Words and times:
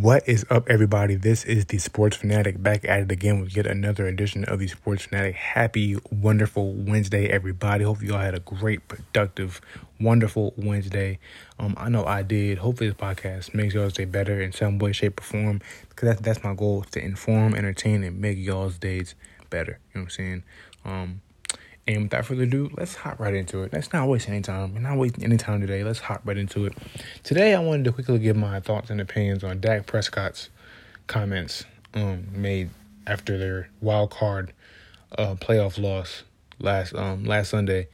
What 0.00 0.28
is 0.28 0.46
up, 0.48 0.70
everybody? 0.70 1.16
This 1.16 1.44
is 1.44 1.64
the 1.64 1.78
Sports 1.78 2.18
Fanatic 2.18 2.62
back 2.62 2.84
at 2.84 3.00
it 3.00 3.10
again 3.10 3.40
with 3.40 3.56
yet 3.56 3.66
another 3.66 4.06
edition 4.06 4.44
of 4.44 4.60
the 4.60 4.68
Sports 4.68 5.06
Fanatic. 5.06 5.34
Happy, 5.34 5.96
wonderful 6.12 6.72
Wednesday, 6.72 7.26
everybody. 7.26 7.82
Hope 7.82 8.00
you 8.00 8.14
all 8.14 8.20
had 8.20 8.36
a 8.36 8.38
great, 8.38 8.86
productive, 8.86 9.60
wonderful 10.00 10.54
Wednesday. 10.56 11.18
Um, 11.58 11.74
I 11.76 11.88
know 11.88 12.04
I 12.04 12.22
did. 12.22 12.58
Hopefully, 12.58 12.90
this 12.90 12.96
podcast 12.96 13.54
makes 13.54 13.74
y'all's 13.74 13.94
day 13.94 14.04
better 14.04 14.40
in 14.40 14.52
some 14.52 14.78
way, 14.78 14.92
shape, 14.92 15.18
or 15.18 15.24
form. 15.24 15.60
Because 15.88 16.10
that's 16.10 16.20
that's 16.20 16.44
my 16.44 16.54
goal 16.54 16.82
to 16.92 17.04
inform, 17.04 17.56
entertain, 17.56 18.04
and 18.04 18.20
make 18.20 18.38
y'all's 18.38 18.78
days 18.78 19.16
better. 19.50 19.80
You 19.92 20.00
know 20.00 20.02
what 20.02 20.04
I'm 20.04 20.10
saying? 20.10 20.42
Um, 20.84 21.22
and 21.88 22.02
without 22.02 22.26
further 22.26 22.42
ado, 22.42 22.70
let's 22.76 22.94
hop 22.94 23.18
right 23.18 23.34
into 23.34 23.62
it. 23.62 23.72
Let's 23.72 23.94
not 23.94 24.08
waste 24.08 24.28
any 24.28 24.42
time. 24.42 24.74
We're 24.74 24.80
not 24.80 24.98
wasting 24.98 25.24
any 25.24 25.38
time 25.38 25.62
today. 25.62 25.82
Let's 25.82 26.00
hop 26.00 26.20
right 26.24 26.36
into 26.36 26.66
it. 26.66 26.74
Today, 27.22 27.54
I 27.54 27.60
wanted 27.60 27.84
to 27.84 27.92
quickly 27.92 28.18
give 28.18 28.36
my 28.36 28.60
thoughts 28.60 28.90
and 28.90 29.00
opinions 29.00 29.42
on 29.42 29.58
Dak 29.58 29.86
Prescott's 29.86 30.50
comments 31.06 31.64
um, 31.94 32.26
made 32.30 32.68
after 33.06 33.38
their 33.38 33.70
wild 33.80 34.10
card 34.10 34.52
uh, 35.16 35.34
playoff 35.36 35.82
loss 35.82 36.24
last 36.58 36.94
um, 36.94 37.24
last 37.24 37.48
Sunday 37.48 37.88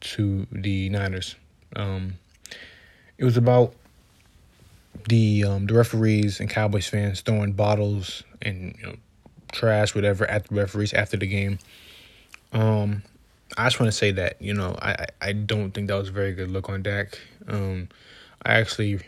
to 0.00 0.46
the 0.52 0.90
Niners. 0.90 1.34
Um, 1.74 2.14
it 3.16 3.24
was 3.24 3.38
about 3.38 3.72
the 5.08 5.44
um, 5.44 5.66
the 5.66 5.72
referees 5.72 6.38
and 6.38 6.50
Cowboys 6.50 6.86
fans 6.86 7.22
throwing 7.22 7.52
bottles 7.52 8.24
and 8.42 8.76
you 8.78 8.86
know, 8.88 8.96
trash, 9.52 9.94
whatever, 9.94 10.26
at 10.26 10.48
the 10.48 10.54
referees 10.54 10.92
after 10.92 11.16
the 11.16 11.26
game. 11.26 11.58
Um, 12.52 13.02
I 13.58 13.64
just 13.64 13.80
want 13.80 13.90
to 13.92 13.96
say 13.96 14.12
that 14.12 14.40
you 14.40 14.54
know 14.54 14.76
I 14.80 15.06
I 15.20 15.32
don't 15.32 15.72
think 15.72 15.88
that 15.88 15.94
was 15.94 16.08
a 16.08 16.12
very 16.12 16.32
good 16.32 16.50
look 16.50 16.68
on 16.68 16.82
Dak. 16.82 17.18
Um, 17.48 17.88
I 18.42 18.54
actually, 18.54 19.00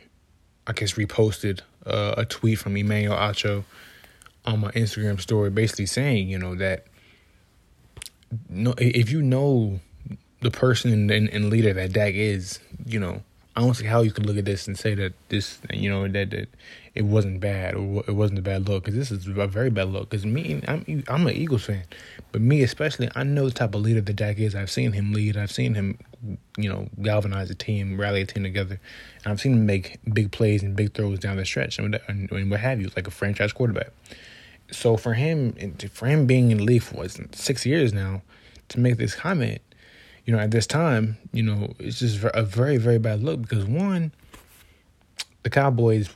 I 0.66 0.72
guess, 0.72 0.94
reposted 0.94 1.60
uh, 1.86 2.14
a 2.18 2.24
tweet 2.24 2.58
from 2.58 2.76
Emmanuel 2.76 3.16
Acho 3.16 3.64
on 4.44 4.60
my 4.60 4.70
Instagram 4.72 5.20
story, 5.20 5.50
basically 5.50 5.86
saying 5.86 6.28
you 6.28 6.38
know 6.38 6.56
that 6.56 6.86
no, 8.48 8.74
if 8.76 9.10
you 9.10 9.22
know 9.22 9.80
the 10.40 10.50
person 10.50 11.10
and, 11.10 11.28
and 11.28 11.50
leader 11.50 11.72
that 11.74 11.92
Dak 11.92 12.14
is, 12.14 12.58
you 12.86 12.98
know, 12.98 13.22
I 13.56 13.62
don't 13.62 13.74
see 13.74 13.86
how 13.86 14.02
you 14.02 14.12
could 14.12 14.26
look 14.26 14.36
at 14.36 14.44
this 14.44 14.68
and 14.68 14.78
say 14.78 14.94
that 14.94 15.12
this, 15.28 15.58
you 15.72 15.90
know, 15.90 16.06
that, 16.06 16.30
that 16.30 16.48
it 16.94 17.04
wasn't 17.04 17.40
bad 17.40 17.74
or 17.74 18.04
it 18.06 18.12
wasn't 18.12 18.38
a 18.38 18.42
bad 18.42 18.68
look 18.68 18.84
because 18.84 18.96
this 18.96 19.10
is 19.10 19.26
a 19.26 19.46
very 19.46 19.70
bad 19.70 19.88
look. 19.88 20.10
Because 20.10 20.24
me, 20.24 20.62
I'm 20.68 21.04
I'm 21.08 21.26
an 21.26 21.34
Eagles 21.34 21.64
fan, 21.64 21.84
but 22.30 22.40
me 22.40 22.62
especially, 22.62 23.10
I 23.16 23.24
know 23.24 23.46
the 23.46 23.54
type 23.54 23.74
of 23.74 23.80
leader 23.80 24.00
that 24.00 24.12
Dak 24.14 24.38
is. 24.38 24.54
I've 24.54 24.70
seen 24.70 24.92
him 24.92 25.12
lead. 25.12 25.36
I've 25.36 25.50
seen 25.50 25.74
him, 25.74 25.98
you 26.56 26.68
know, 26.68 26.88
galvanize 27.02 27.50
a 27.50 27.54
team, 27.56 28.00
rally 28.00 28.22
a 28.22 28.26
team 28.26 28.44
together, 28.44 28.80
and 29.24 29.32
I've 29.32 29.40
seen 29.40 29.54
him 29.54 29.66
make 29.66 29.98
big 30.12 30.30
plays 30.30 30.62
and 30.62 30.76
big 30.76 30.94
throws 30.94 31.18
down 31.18 31.36
the 31.36 31.44
stretch 31.44 31.78
and, 31.78 31.98
what 32.30 32.60
have 32.60 32.80
you, 32.80 32.90
like 32.94 33.08
a 33.08 33.10
franchise 33.10 33.52
quarterback. 33.52 33.90
So 34.70 34.96
for 34.96 35.14
him, 35.14 35.54
for 35.92 36.06
him 36.06 36.26
being 36.26 36.52
in 36.52 36.58
the 36.58 36.64
league 36.64 36.82
for 36.82 37.04
six 37.32 37.66
years 37.66 37.92
now, 37.92 38.22
to 38.68 38.78
make 38.78 38.98
this 38.98 39.16
comment 39.16 39.60
you 40.30 40.36
know, 40.36 40.42
at 40.42 40.52
this 40.52 40.68
time, 40.68 41.18
you 41.32 41.42
know, 41.42 41.74
it's 41.80 41.98
just 41.98 42.22
a 42.22 42.44
very, 42.44 42.76
very 42.76 42.98
bad 42.98 43.20
look 43.20 43.42
because 43.42 43.64
one, 43.64 44.12
the 45.42 45.50
Cowboys, 45.50 46.08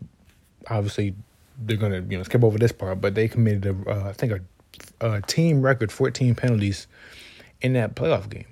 obviously, 0.70 1.16
they're 1.58 1.76
gonna 1.76 2.00
you 2.08 2.16
know 2.16 2.22
skip 2.22 2.44
over 2.44 2.56
this 2.56 2.70
part, 2.70 3.00
but 3.00 3.16
they 3.16 3.26
committed 3.26 3.66
a, 3.66 3.90
uh, 3.90 4.10
I 4.10 4.12
think 4.12 4.40
a, 5.00 5.10
a 5.14 5.20
team 5.22 5.62
record 5.62 5.90
14 5.90 6.36
penalties 6.36 6.86
in 7.60 7.72
that 7.72 7.96
playoff 7.96 8.30
game, 8.30 8.46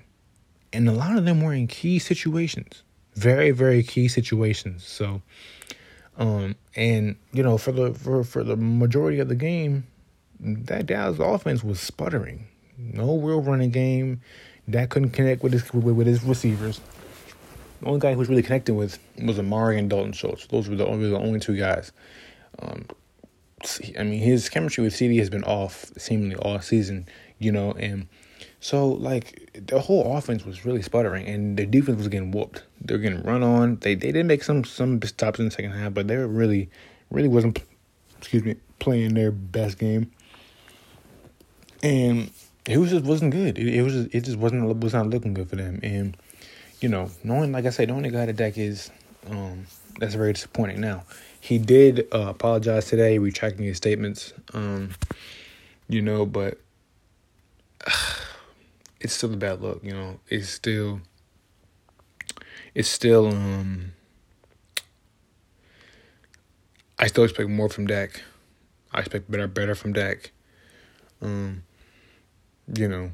and 0.72 0.88
a 0.88 0.92
lot 0.92 1.16
of 1.16 1.26
them 1.26 1.40
were 1.40 1.54
in 1.54 1.68
key 1.68 2.00
situations, 2.00 2.82
very, 3.14 3.52
very 3.52 3.84
key 3.84 4.08
situations. 4.08 4.84
So, 4.84 5.22
um, 6.18 6.56
and 6.74 7.14
you 7.32 7.44
know, 7.44 7.56
for 7.56 7.70
the 7.70 7.94
for 7.94 8.24
for 8.24 8.42
the 8.42 8.56
majority 8.56 9.20
of 9.20 9.28
the 9.28 9.36
game, 9.36 9.86
that 10.40 10.86
Dallas 10.86 11.20
offense 11.20 11.62
was 11.62 11.78
sputtering, 11.78 12.48
no 12.76 13.16
real 13.20 13.40
running 13.40 13.70
game 13.70 14.22
Dak 14.68 14.90
couldn't 14.90 15.10
connect 15.10 15.42
with 15.42 15.52
his 15.52 15.72
with, 15.72 16.06
his 16.06 16.22
receivers. 16.22 16.80
The 17.80 17.86
only 17.86 18.00
guy 18.00 18.12
who 18.12 18.18
was 18.18 18.28
really 18.28 18.42
connecting 18.42 18.76
with 18.76 18.98
was 19.22 19.38
Amari 19.38 19.78
and 19.78 19.90
Dalton 19.90 20.12
Schultz. 20.12 20.46
Those 20.46 20.68
were 20.68 20.76
the 20.76 20.86
only, 20.86 21.10
the 21.10 21.18
only 21.18 21.40
two 21.40 21.56
guys. 21.56 21.90
Um, 22.60 22.86
I 23.98 24.02
mean, 24.02 24.20
his 24.20 24.48
chemistry 24.48 24.84
with 24.84 24.94
CD 24.94 25.18
has 25.18 25.30
been 25.30 25.44
off 25.44 25.90
seemingly 25.96 26.36
all 26.36 26.60
season, 26.60 27.06
you 27.38 27.52
know, 27.52 27.72
and 27.72 28.08
so 28.60 28.88
like 28.88 29.50
the 29.66 29.80
whole 29.80 30.16
offense 30.16 30.44
was 30.44 30.64
really 30.64 30.82
sputtering, 30.82 31.26
and 31.26 31.56
the 31.56 31.66
defense 31.66 31.98
was 31.98 32.08
getting 32.08 32.30
whooped. 32.30 32.62
They 32.80 32.94
were 32.94 33.00
getting 33.00 33.22
run 33.22 33.42
on. 33.42 33.76
They 33.76 33.94
they 33.94 34.12
did 34.12 34.26
make 34.26 34.44
some 34.44 34.64
some 34.64 35.02
stops 35.02 35.38
in 35.38 35.46
the 35.46 35.50
second 35.50 35.72
half, 35.72 35.94
but 35.94 36.08
they 36.08 36.16
were 36.16 36.28
really 36.28 36.70
really 37.10 37.28
wasn't 37.28 37.60
excuse 38.18 38.44
me 38.44 38.56
playing 38.78 39.14
their 39.14 39.32
best 39.32 39.78
game. 39.78 40.12
And 41.82 42.30
it 42.66 42.78
was 42.78 42.90
just 42.90 43.04
wasn't 43.04 43.32
good. 43.32 43.58
It, 43.58 43.74
it 43.74 43.82
was 43.82 43.92
just, 43.92 44.14
it 44.14 44.20
just 44.24 44.38
wasn't 44.38 44.80
was 44.80 44.92
not 44.92 45.08
looking 45.08 45.34
good 45.34 45.48
for 45.48 45.56
them. 45.56 45.80
And 45.82 46.16
you 46.80 46.88
know, 46.88 47.10
knowing 47.24 47.52
like 47.52 47.66
I 47.66 47.70
said, 47.70 47.88
knowing 47.88 48.02
the 48.02 48.10
guy 48.10 48.26
that 48.26 48.36
Dak 48.36 48.58
is, 48.58 48.90
um, 49.28 49.66
that's 49.98 50.14
very 50.14 50.32
disappointing. 50.32 50.80
Now 50.80 51.04
he 51.40 51.58
did 51.58 52.06
uh, 52.12 52.26
apologize 52.28 52.86
today, 52.86 53.18
retracting 53.18 53.64
his 53.64 53.76
statements. 53.76 54.32
Um, 54.54 54.90
you 55.88 56.02
know, 56.02 56.24
but 56.24 56.58
uh, 57.86 57.90
it's 59.00 59.14
still 59.14 59.32
a 59.32 59.36
bad 59.36 59.60
look. 59.60 59.82
You 59.82 59.92
know, 59.92 60.20
it's 60.28 60.48
still 60.48 61.00
it's 62.74 62.88
still 62.88 63.26
um. 63.26 63.92
I 66.98 67.08
still 67.08 67.24
expect 67.24 67.48
more 67.48 67.68
from 67.68 67.88
Dak. 67.88 68.22
I 68.92 69.00
expect 69.00 69.28
better, 69.28 69.48
better 69.48 69.74
from 69.74 69.92
Dak. 69.92 70.30
Um, 71.20 71.64
you 72.74 72.88
know, 72.88 73.10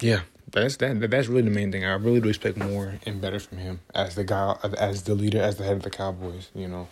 yeah, 0.00 0.20
that's 0.50 0.76
that. 0.76 1.10
That's 1.10 1.28
really 1.28 1.42
the 1.42 1.50
main 1.50 1.72
thing. 1.72 1.84
I 1.84 1.94
really 1.94 2.20
do 2.20 2.28
expect 2.28 2.56
more 2.56 2.94
and 3.06 3.20
better 3.20 3.38
from 3.38 3.58
him 3.58 3.80
as 3.94 4.14
the 4.14 4.24
guy, 4.24 4.56
as 4.78 5.02
the 5.04 5.14
leader, 5.14 5.40
as 5.40 5.56
the 5.56 5.64
head 5.64 5.76
of 5.76 5.82
the 5.82 5.90
Cowboys. 5.90 6.50
You 6.54 6.68
know, 6.68 6.88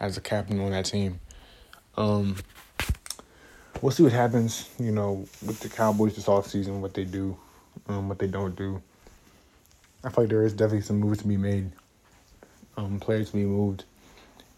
as 0.00 0.16
the 0.16 0.20
captain 0.20 0.60
on 0.60 0.72
that 0.72 0.86
team. 0.86 1.20
Um, 1.96 2.36
we'll 3.80 3.92
see 3.92 4.02
what 4.02 4.12
happens. 4.12 4.68
You 4.78 4.92
know, 4.92 5.26
with 5.46 5.60
the 5.60 5.68
Cowboys 5.68 6.16
this 6.16 6.28
off 6.28 6.46
season, 6.46 6.80
what 6.80 6.94
they 6.94 7.04
do, 7.04 7.36
um, 7.88 8.08
what 8.08 8.18
they 8.18 8.26
don't 8.26 8.56
do. 8.56 8.82
I 10.04 10.10
feel 10.10 10.24
like 10.24 10.30
there 10.30 10.44
is 10.44 10.52
definitely 10.52 10.82
some 10.82 10.98
moves 10.98 11.18
to 11.20 11.28
be 11.28 11.36
made. 11.36 11.70
Um, 12.76 12.98
players 12.98 13.30
to 13.30 13.36
be 13.36 13.44
moved. 13.44 13.84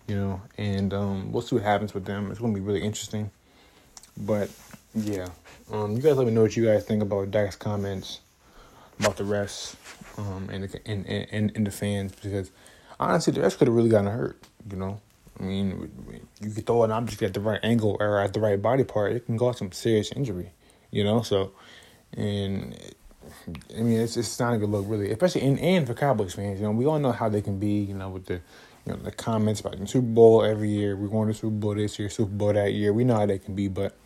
You 0.07 0.17
know, 0.17 0.43
and 0.59 0.93
um, 0.93 1.33
we'll 1.33 1.43
see 1.43 1.57
what 1.57 1.65
happens 1.65 1.95
with 1.95 2.05
them. 2.05 2.31
It's 2.31 2.39
going 2.39 2.55
to 2.55 2.61
be 2.61 2.65
really 2.65 2.83
interesting. 2.83 3.31
But 4.17 4.51
yeah. 4.95 5.29
Um, 5.71 5.93
you 5.93 6.03
guys 6.03 6.17
let 6.17 6.27
me 6.27 6.33
know 6.33 6.43
what 6.43 6.57
you 6.57 6.65
guys 6.67 6.85
think 6.85 7.03
about 7.03 7.31
Dak's 7.31 7.57
comments 7.57 8.21
about 9.01 9.17
the 9.17 9.25
refs 9.25 9.75
um, 10.19 10.49
and, 10.51 10.65
the, 10.65 10.81
and, 10.87 11.07
and, 11.07 11.53
and 11.55 11.67
the 11.67 11.71
fans 11.71 12.13
because 12.23 12.51
honestly, 13.01 13.33
the 13.33 13.41
refs 13.41 13.59
could 13.59 13.69
have 13.69 13.75
really 13.75 13.89
gotten 13.89 14.11
hurt. 14.11 14.39
You 14.71 14.77
know, 14.77 15.01
I 15.39 15.43
mean, 15.43 15.91
you 16.41 16.51
could 16.51 16.67
throw 16.67 16.85
an 16.85 16.93
object 16.93 17.23
at 17.23 17.35
the 17.35 17.41
right 17.41 17.61
angle 17.63 17.97
or 18.01 18.21
at 18.21 18.33
the 18.33 18.41
right 18.41 18.61
body 18.61 18.85
part, 18.85 19.13
it 19.13 19.27
can 19.27 19.39
cause 19.39 19.59
some 19.59 19.73
serious 19.73 20.13
injury. 20.13 20.51
You 20.91 21.05
know, 21.05 21.23
so 21.23 21.53
and 22.17 22.79
I 23.77 23.83
mean, 23.83 24.01
it's 24.01 24.17
it's 24.17 24.39
not 24.39 24.55
a 24.55 24.59
good 24.59 24.71
look 24.71 24.85
really, 24.89 25.11
especially 25.11 25.43
in 25.43 25.59
and 25.59 25.87
for 25.87 25.95
Cowboys 25.95 26.35
fans. 26.35 26.61
You 26.61 26.67
know, 26.67 26.73
we 26.73 26.87
all 26.87 26.99
know 26.99 27.13
how 27.13 27.29
they 27.29 27.43
can 27.43 27.59
be. 27.59 27.83
You 27.83 27.95
know, 27.95 28.09
with 28.11 28.27
the 28.27 28.35
you 28.87 28.93
know 28.93 28.97
the 28.97 29.11
comments 29.11 29.61
about 29.61 29.79
the 29.79 29.87
Super 29.87 30.07
Bowl 30.07 30.45
every 30.45 30.71
year. 30.71 30.97
We're 30.97 31.09
going 31.09 31.29
to 31.29 31.35
Super 31.35 31.51
Bowl 31.51 31.75
this 31.75 31.99
year, 31.99 32.09
Super 32.09 32.31
Bowl 32.31 32.53
that 32.53 32.73
year. 32.73 32.93
We 32.93 33.05
know 33.05 33.17
how 33.17 33.27
they 33.27 33.39
can 33.39 33.55
be, 33.55 33.69
but 33.69 33.97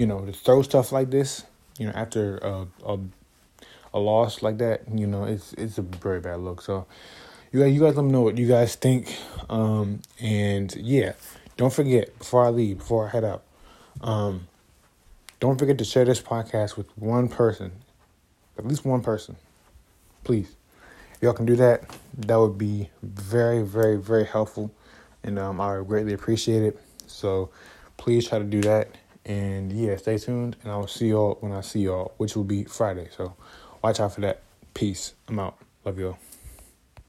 you 0.00 0.06
know, 0.06 0.24
to 0.24 0.32
throw 0.32 0.62
stuff 0.62 0.92
like 0.92 1.10
this, 1.10 1.44
you 1.76 1.86
know, 1.86 1.92
after 1.92 2.38
a 2.38 2.66
a, 2.86 2.98
a 3.92 3.98
loss 3.98 4.42
like 4.42 4.56
that, 4.56 4.80
you 4.90 5.06
know, 5.06 5.24
it's 5.24 5.52
it's 5.52 5.76
a 5.76 5.82
very 5.82 6.20
bad 6.20 6.40
look. 6.40 6.62
So, 6.62 6.86
you 7.52 7.60
guys, 7.60 7.74
you 7.74 7.80
guys 7.80 7.96
let 7.96 8.06
me 8.06 8.10
know 8.10 8.22
what 8.22 8.38
you 8.38 8.48
guys 8.48 8.76
think. 8.76 9.14
Um, 9.50 10.00
and 10.18 10.74
yeah, 10.76 11.12
don't 11.58 11.70
forget 11.72 12.18
before 12.18 12.46
I 12.46 12.48
leave, 12.48 12.78
before 12.78 13.08
I 13.08 13.10
head 13.10 13.24
out, 13.24 13.42
um, 14.00 14.48
don't 15.38 15.58
forget 15.58 15.76
to 15.76 15.84
share 15.84 16.06
this 16.06 16.22
podcast 16.22 16.78
with 16.78 16.86
one 16.96 17.28
person, 17.28 17.70
at 18.56 18.66
least 18.66 18.86
one 18.86 19.02
person, 19.02 19.36
please. 20.24 20.56
If 21.12 21.24
y'all 21.24 21.34
can 21.34 21.44
do 21.44 21.56
that, 21.56 21.82
that 22.16 22.36
would 22.36 22.56
be 22.56 22.88
very, 23.02 23.62
very, 23.62 23.98
very 23.98 24.24
helpful, 24.24 24.70
and 25.22 25.38
um, 25.38 25.60
I 25.60 25.76
would 25.76 25.88
greatly 25.88 26.14
appreciate 26.14 26.62
it. 26.62 26.78
So, 27.06 27.50
please 27.98 28.26
try 28.26 28.38
to 28.38 28.44
do 28.44 28.62
that. 28.62 28.88
And 29.24 29.72
yeah, 29.72 29.96
stay 29.96 30.18
tuned, 30.18 30.56
and 30.62 30.72
I'll 30.72 30.86
see 30.86 31.08
y'all 31.08 31.36
when 31.40 31.52
I 31.52 31.60
see 31.60 31.80
y'all, 31.80 32.14
which 32.16 32.36
will 32.36 32.44
be 32.44 32.64
Friday. 32.64 33.08
So 33.16 33.36
watch 33.82 34.00
out 34.00 34.14
for 34.14 34.20
that. 34.22 34.42
Peace. 34.74 35.14
I'm 35.28 35.38
out. 35.38 35.58
Love 35.84 35.98
y'all. 35.98 36.18